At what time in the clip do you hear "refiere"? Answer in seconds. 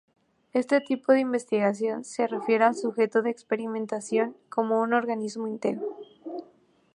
2.25-2.63